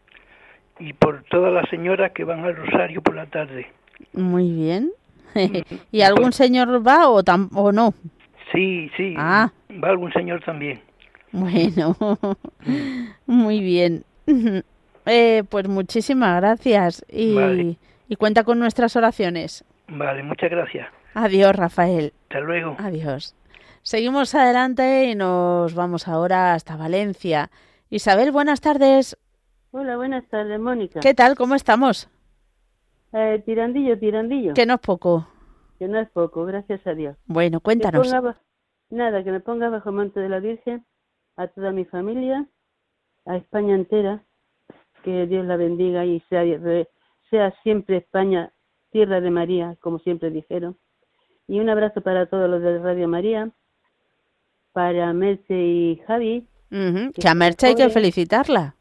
[0.78, 3.66] y por todas las señoras que van al rosario por la tarde.
[4.12, 4.90] Muy bien.
[5.92, 7.94] ¿Y algún señor va o, tam- o no?
[8.52, 9.50] Sí, sí, Ah.
[9.82, 10.80] va algún señor también.
[11.32, 11.96] Bueno,
[13.26, 14.04] muy bien.
[15.06, 17.76] Eh, pues muchísimas gracias y, Vale.
[18.08, 19.64] y cuenta con nuestras oraciones.
[19.88, 20.88] Vale, muchas gracias.
[21.14, 22.12] Adiós, Rafael.
[22.24, 22.76] Hasta luego.
[22.78, 23.34] Adiós.
[23.82, 27.50] Seguimos adelante y nos vamos ahora hasta Valencia.
[27.90, 29.16] Isabel, buenas tardes.
[29.76, 31.00] Hola, buenas tardes, Mónica.
[31.00, 31.34] ¿Qué tal?
[31.34, 32.08] ¿Cómo estamos?
[33.12, 34.54] Eh, tirandillo, tirandillo.
[34.54, 35.26] Que no es poco.
[35.80, 37.16] Que no es poco, gracias a Dios.
[37.26, 38.06] Bueno, Que cuéntanos.
[38.06, 38.40] ponga ba-
[38.90, 40.86] Nada, que me ponga bajo el manto de la Virgen
[41.36, 42.46] a toda mi familia,
[43.26, 44.22] a España entera,
[45.02, 46.44] que Dios la bendiga y sea,
[47.28, 48.52] sea siempre España
[48.92, 50.78] tierra de María, como siempre dijeron.
[51.48, 53.50] Y un abrazo para todos los de Radio María,
[54.72, 58.73] para Merce y Javi, Ujú, que Que a Merche hay que felicitarla.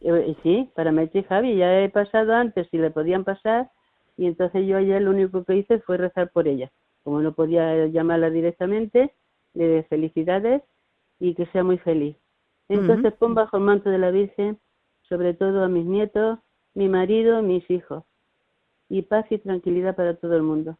[0.00, 3.70] Eh, sí, para Merche y Javi, ya he pasado antes si le podían pasar
[4.16, 6.70] y entonces yo ayer lo único que hice fue rezar por ella.
[7.04, 9.14] Como no podía llamarla directamente,
[9.54, 10.62] le de felicidades
[11.18, 12.16] y que sea muy feliz.
[12.68, 14.58] Entonces pon bajo el manto de la Virgen,
[15.08, 16.38] sobre todo a mis nietos,
[16.74, 18.04] mi marido, mis hijos.
[18.88, 20.76] Y paz y tranquilidad para todo el mundo.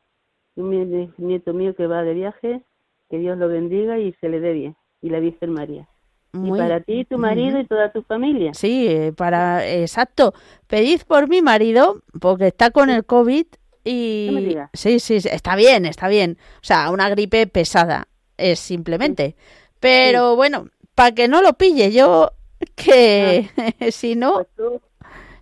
[0.57, 2.63] Un nieto mío que va de viaje,
[3.09, 4.77] que Dios lo bendiga y se le dé bien.
[5.01, 5.89] Y la Virgen María.
[6.33, 8.55] Muy- Y para ti, tu marido y toda tu familia.
[8.55, 10.33] Sí, eh, para exacto.
[10.69, 13.47] Pedid por mi marido porque está con el COVID
[13.85, 14.71] y No me digas.
[14.73, 16.39] sí, sí, está bien, está bien.
[16.57, 18.07] O sea, una gripe pesada
[18.37, 19.35] es simplemente.
[19.81, 22.31] Pero bueno, para que no lo pille yo
[22.77, 23.49] que
[23.91, 24.81] si no Pues tú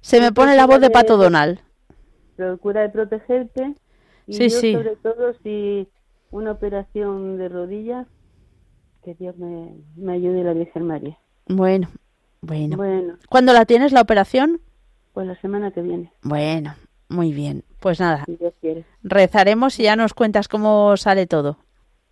[0.01, 1.61] se me pone la voz de Pato de- Donald.
[2.37, 3.75] procura de protegerte.
[4.27, 4.73] Y Sí, yo, sí.
[4.73, 5.89] sobre todo, si
[6.31, 8.07] una operación de rodillas,
[9.09, 11.17] que Dios me, me ayude la Virgen María.
[11.47, 11.89] Bueno,
[12.43, 12.77] bueno.
[12.77, 14.61] Bueno, ¿Cuándo la tienes la operación?
[15.15, 16.75] pues la semana que viene, Bueno,
[17.09, 17.65] muy bien.
[17.81, 18.85] Pues nada, si Dios quiere.
[19.03, 21.57] rezaremos y ya nos cuentas cómo sale todo.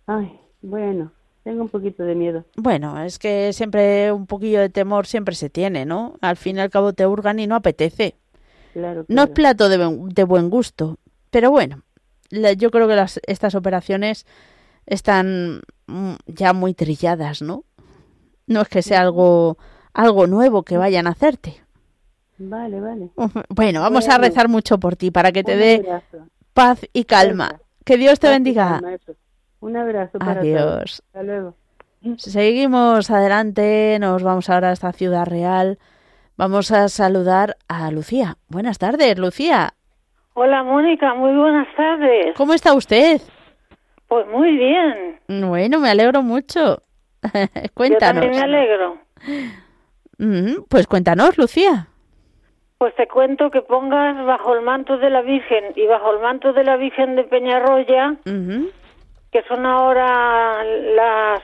[0.07, 1.11] Ay, bueno,
[1.43, 2.45] tengo un poquito de miedo.
[2.55, 6.15] Bueno, es que siempre un poquillo de temor siempre se tiene, ¿no?
[6.19, 8.15] Al fin y al cabo te hurgan y no apetece.
[8.73, 10.97] Claro, No es plato de, buen- de buen gusto,
[11.29, 11.83] pero bueno,
[12.31, 14.25] la- yo creo que las, estas operaciones
[14.87, 15.61] están
[16.25, 17.63] ya muy trilladas, ¿no?
[18.45, 19.57] No es que sea algo,
[19.93, 21.61] algo nuevo que vayan a hacerte.
[22.37, 23.09] Vale, vale.
[23.49, 26.29] Bueno, vamos a rezar mucho por ti para que te dé abrazo.
[26.53, 27.59] paz y calma.
[27.83, 28.81] Que Dios te bendiga.
[29.59, 30.53] Un abrazo para todos.
[30.53, 31.03] Adiós.
[31.07, 31.55] Hasta luego.
[32.17, 35.79] Seguimos adelante, nos vamos ahora hasta Ciudad Real.
[36.37, 38.37] Vamos a saludar a Lucía.
[38.47, 39.73] Buenas tardes, Lucía.
[40.35, 42.35] Hola Mónica, muy buenas tardes.
[42.37, 43.19] ¿Cómo está usted?
[44.07, 45.19] Pues muy bien.
[45.27, 46.81] Bueno, me alegro mucho.
[47.33, 47.39] Yo
[47.73, 48.21] cuéntanos.
[48.23, 48.97] también me alegro.
[50.17, 51.87] Mm, Pues cuéntanos, Lucía.
[52.77, 56.53] Pues te cuento que pongas bajo el manto de la Virgen y bajo el manto
[56.53, 61.41] de la Virgen de Peñarroya, que son ahora las...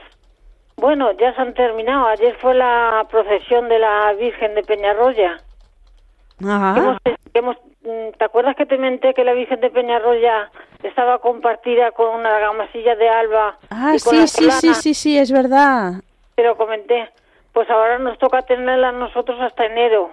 [0.76, 2.06] Bueno, ya se han terminado.
[2.06, 5.36] Ayer fue la procesión de la Virgen de Peñarroya.
[6.44, 6.74] Ajá.
[6.78, 6.98] Hemos-
[7.34, 10.50] hemos- mm, ¿Te acuerdas que te menté que la Virgen de Peñarroya
[10.82, 13.58] estaba compartida con una gamasilla de alba?
[13.70, 15.92] Ah, y con sí, sí, sí, sí, sí, es verdad.
[16.34, 17.10] Te lo comenté.
[17.52, 20.10] Pues ahora nos toca tenerla nosotros hasta enero.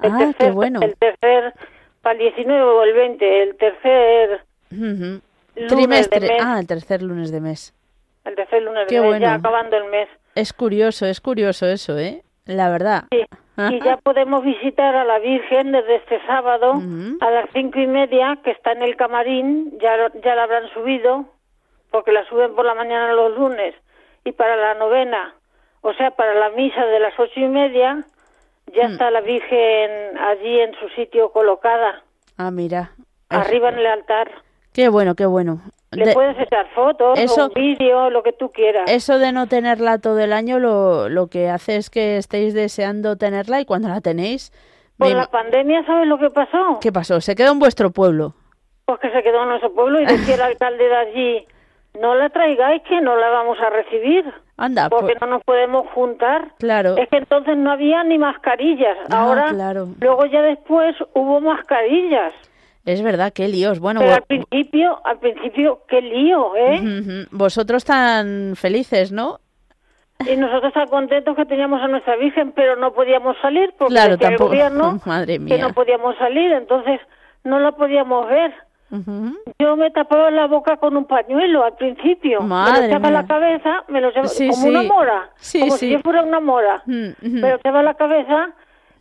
[0.00, 0.80] El Ah, tercer, qué bueno.
[0.80, 1.52] El tercer,
[2.00, 5.20] para el 19 o el 20, el tercer lunes
[5.54, 6.20] de Trimestre.
[6.20, 6.42] mes.
[6.42, 7.74] Ah, el tercer lunes de mes.
[8.24, 9.26] El tercer lunes Qué de mes, bueno.
[9.26, 10.08] ya acabando el mes.
[10.34, 12.22] Es curioso, es curioso eso, ¿eh?
[12.46, 13.04] La verdad.
[13.12, 13.22] Sí.
[13.58, 16.80] Y ya podemos visitar a la Virgen desde este sábado
[17.20, 21.26] a las cinco y media, que está en el camarín, ya, ya la habrán subido,
[21.90, 23.74] porque la suben por la mañana los lunes,
[24.24, 25.34] y para la novena,
[25.82, 28.04] o sea, para la misa de las ocho y media,
[28.74, 28.92] ya Mm.
[28.92, 32.02] está la Virgen allí en su sitio colocada,
[32.38, 32.92] Ah, mira.
[33.28, 34.30] Arriba en el altar.
[34.72, 35.60] Qué bueno, qué bueno.
[35.92, 37.50] Le De- puedes echar fotos, eso-
[37.94, 38.90] o lo que tú quieras.
[38.90, 43.16] Eso de no tenerla todo el año lo, lo que hace es que estéis deseando
[43.16, 44.52] tenerla y cuando la tenéis...
[44.96, 46.78] Por me- la pandemia, ¿sabes lo que pasó?
[46.80, 47.20] ¿Qué pasó?
[47.20, 48.34] Se quedó en vuestro pueblo.
[48.86, 51.46] Pues que se quedó en nuestro pueblo y decía el alcalde de allí,
[52.00, 54.24] no la traigáis que no la vamos a recibir,
[54.56, 56.52] Anda, porque pues, no nos podemos juntar.
[56.58, 56.96] claro.
[56.96, 58.96] Es que entonces no había ni mascarillas.
[59.10, 59.88] Ah, Ahora, claro.
[60.00, 62.32] luego ya después hubo mascarillas.
[62.84, 63.78] Es verdad, qué líos.
[63.78, 67.26] Bueno, Pero al principio, al principio, qué lío, ¿eh?
[67.30, 69.38] Vosotros tan felices, ¿no?
[70.28, 74.16] Y nosotros tan contentos que teníamos a nuestra Virgen, pero no podíamos salir porque Claro,
[74.20, 75.58] el gobierno Madre que mía.
[75.58, 77.00] no podíamos salir, entonces
[77.44, 78.52] no la podíamos ver.
[78.90, 79.36] Ujú.
[79.58, 82.40] Yo me tapaba la boca con un pañuelo al principio.
[82.42, 84.68] me Madre lo echaba la cabeza, me lo echaba Sí, como sí.
[84.68, 85.30] una mora.
[85.36, 85.86] Sí, como sí.
[85.86, 86.82] si yo fuera una mora.
[86.86, 87.16] Mm, ujú.
[87.22, 88.50] Me lo echaba la cabeza,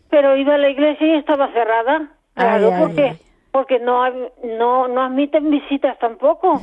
[0.09, 2.07] pero iba a la iglesia y estaba cerrada.
[2.35, 3.19] Claro, ay, porque ay.
[3.51, 4.09] Porque no,
[4.43, 6.59] no no admiten visitas tampoco.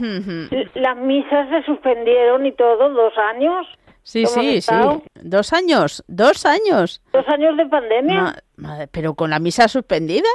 [0.75, 3.67] Las misas se suspendieron y todo, dos años.
[4.03, 4.75] Sí, sí, sí.
[5.23, 7.03] Dos años, dos años.
[7.13, 8.23] Dos años de pandemia.
[8.23, 10.29] Ma- madre, pero con la misa suspendida.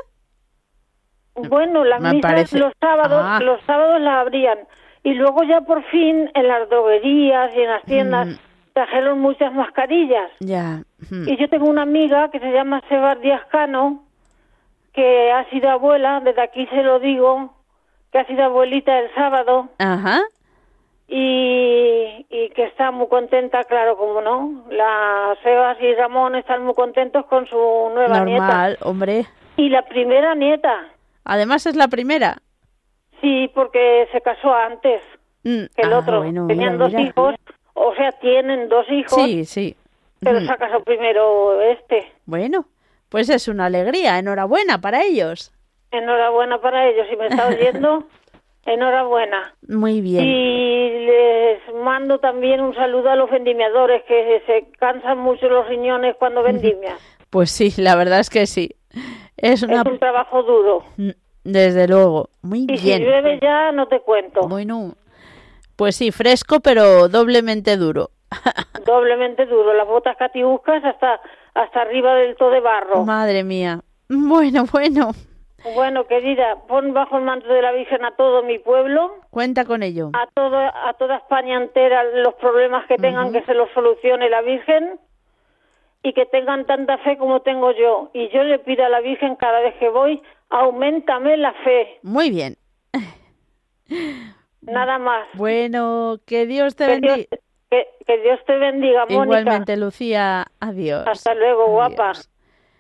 [1.36, 3.40] Bueno, las Me misas parece- los sábados, Ah.
[3.42, 4.60] los sábados las abrían
[5.04, 8.36] y luego ya por fin en las droguerías y en las tiendas Mm.
[8.74, 10.30] trajeron muchas mascarillas.
[10.40, 10.84] Ya.
[11.10, 14.04] Y yo tengo una amiga que se llama Sebar Díaz Cano,
[14.94, 17.54] que ha sido abuela, desde aquí se lo digo,
[18.12, 20.22] que ha sido abuelita el sábado Ajá.
[21.08, 24.66] y, y que está muy contenta, claro, como no.
[24.70, 27.56] La Sebas y Ramón están muy contentos con su
[27.94, 28.46] nueva nieta.
[28.48, 29.26] Normal, hombre.
[29.58, 30.88] Y la primera nieta,
[31.26, 32.38] Además es la primera.
[33.22, 35.02] sí, porque se casó antes.
[35.46, 36.20] Mm, que el ah, otro.
[36.22, 37.02] bueno, Tenían mira, dos mira.
[37.10, 37.36] hijos,
[37.74, 39.76] o sea, tienen dos hijos, Sí, sí.
[40.22, 40.46] pero Ujú.
[40.48, 42.12] se ha casado primero este.
[42.26, 42.66] Bueno,
[43.14, 44.18] pues es una alegría.
[44.18, 45.52] Enhorabuena para ellos.
[45.92, 48.08] Enhorabuena para ellos, si me está oyendo,
[48.66, 49.54] enhorabuena.
[49.68, 50.24] Muy bien.
[50.26, 56.16] Y les mando también un saludo a los vendimiadores, que se cansan mucho los riñones
[56.18, 56.98] cuando vendimian.
[57.30, 58.76] Pues sí, la verdad es que sí.
[59.38, 59.82] Es una...
[59.82, 60.84] Es un trabajo duro.
[60.98, 61.10] Mm,
[61.44, 62.30] Desde luego.
[62.44, 63.04] Muy Y si bien.
[63.04, 64.42] llueve ya, no te cuento.
[64.48, 64.94] Bueno,
[65.76, 68.12] pues sí, fresco, pero doblemente duro.
[68.86, 69.74] Doblemente duro.
[69.74, 71.20] Las botas catiuscas hasta,
[71.54, 73.04] hasta arriba del todo de barro.
[73.06, 73.80] Madre mía.
[74.10, 75.12] Bueno, bueno.
[75.76, 79.82] Bueno, querida, pon bajo el manto de la Virgen a todo mi pueblo, Cuenta con
[79.82, 80.10] ello.
[80.12, 84.42] a todo, a toda España entera los problemas que tengan que se los solucione la
[84.42, 85.00] Virgen
[86.04, 88.10] y que tengan tanta fe como tengo yo.
[88.14, 92.30] Y yo le pido a la Virgen cada vez que voy, aumentame la fe, Muy
[92.30, 92.58] bien.
[94.62, 95.28] nada más.
[95.36, 97.16] Bueno, que Dios te bendiga.
[97.74, 99.24] Que, que Dios te bendiga, Mónica.
[99.24, 100.46] Igualmente, Lucía.
[100.60, 101.08] Adiós.
[101.08, 102.12] Hasta luego, guapa.
[102.12, 102.30] Adiós.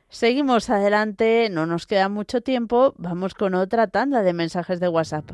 [0.09, 2.93] Seguimos adelante, no nos queda mucho tiempo.
[2.97, 5.31] Vamos con otra tanda de mensajes de WhatsApp.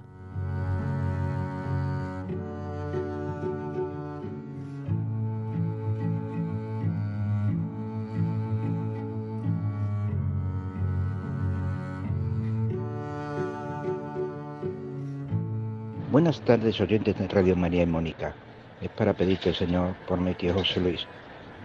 [16.09, 18.33] Buenas tardes, oyentes de Radio María y Mónica.
[18.81, 21.05] Es para pedirte, Señor, por mi tío José Luis,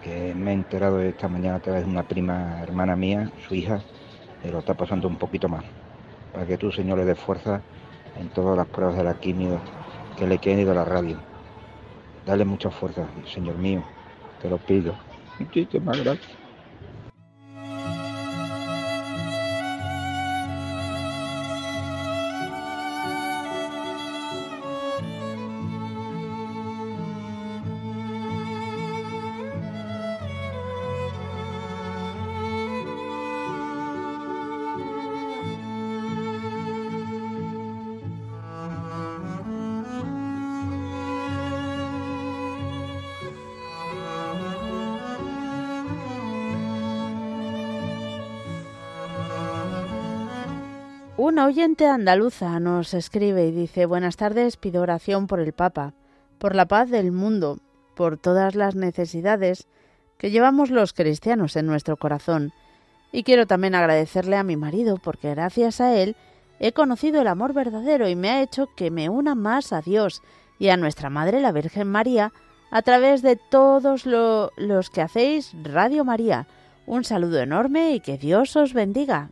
[0.01, 3.81] que me he enterado esta mañana a través de una prima hermana mía, su hija,
[4.41, 5.65] que lo está pasando un poquito mal.
[6.33, 7.63] Para que tú, Señor, le des fuerza
[8.15, 9.61] en todas las pruebas de la quimio
[10.17, 11.17] que le queden de la radio.
[12.25, 13.83] Dale mucha fuerza, Señor mío,
[14.41, 14.97] te lo pido.
[15.39, 16.44] Muchísimas gracias.
[51.45, 55.93] Oyente andaluza nos escribe y dice Buenas tardes, pido oración por el Papa,
[56.39, 57.59] por la paz del mundo,
[57.93, 59.67] por todas las necesidades
[60.17, 62.51] que llevamos los cristianos en nuestro corazón.
[63.11, 66.15] Y quiero también agradecerle a mi marido porque gracias a él
[66.59, 70.23] he conocido el amor verdadero y me ha hecho que me una más a Dios
[70.57, 72.33] y a nuestra Madre la Virgen María
[72.71, 76.47] a través de todos los que hacéis Radio María.
[76.87, 79.29] Un saludo enorme y que Dios os bendiga.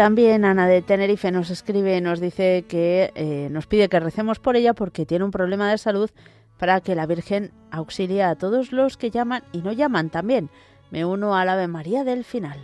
[0.00, 4.56] También Ana de Tenerife nos escribe, nos dice que eh, nos pide que recemos por
[4.56, 6.08] ella porque tiene un problema de salud
[6.58, 10.48] para que la Virgen auxilie a todos los que llaman y no llaman también.
[10.90, 12.58] Me uno al Ave María del final.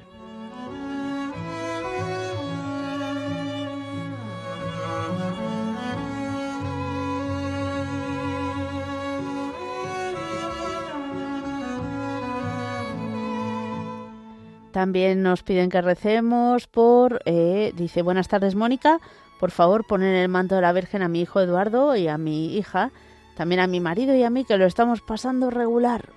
[14.76, 19.00] También nos piden que recemos por, eh, dice, buenas tardes Mónica,
[19.40, 22.58] por favor poner el manto de la Virgen a mi hijo Eduardo y a mi
[22.58, 22.90] hija,
[23.38, 26.10] también a mi marido y a mí que lo estamos pasando regular.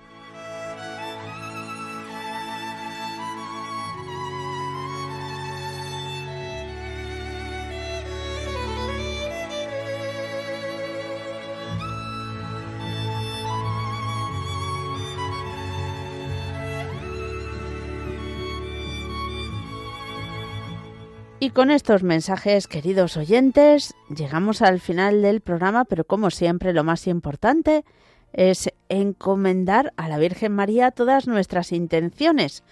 [21.42, 26.84] Y con estos mensajes, queridos oyentes, llegamos al final del programa, pero como siempre lo
[26.84, 27.86] más importante
[28.34, 32.62] es encomendar a la Virgen María todas nuestras intenciones.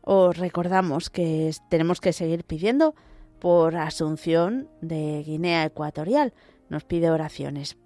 [0.00, 2.96] Os recordamos que tenemos que seguir pidiendo
[3.38, 6.34] por Asunción de Guinea Ecuatorial.
[6.68, 7.76] Nos pide oraciones.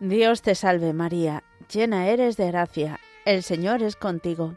[0.00, 4.56] Dios te salve María, llena eres de gracia, el Señor es contigo.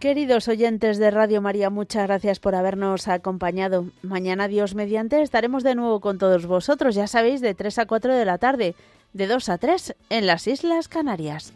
[0.00, 3.84] Queridos oyentes de Radio María, muchas gracias por habernos acompañado.
[4.00, 8.14] Mañana, Dios mediante, estaremos de nuevo con todos vosotros, ya sabéis, de 3 a 4
[8.14, 8.74] de la tarde,
[9.12, 11.52] de 2 a 3 en las Islas Canarias.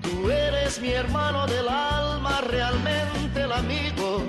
[0.00, 4.22] Tú eres mi hermano del alma, realmente el amigo,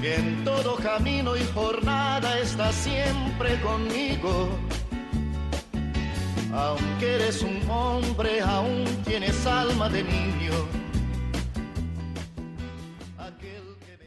[0.00, 4.48] que en todo camino y jornada está siempre conmigo
[6.52, 10.52] aunque eres un hombre, aún tienes alma de niño